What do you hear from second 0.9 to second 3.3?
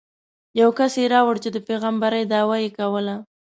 یې راوړ چې د پېغمبرۍ دعوه یې کوله.